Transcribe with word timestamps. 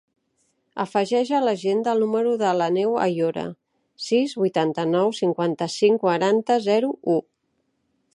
Afegeix 0.83 1.31
a 1.39 1.41
l'agenda 1.47 1.91
el 1.97 1.99
número 2.03 2.31
de 2.43 2.53
l'Aneu 2.61 2.95
Ayora: 3.03 3.43
sis, 4.07 4.33
vuitanta-nou, 4.45 5.13
cinquanta-cinc, 5.19 6.01
quaranta, 6.07 6.59
zero, 6.71 6.91
u. 7.17 7.21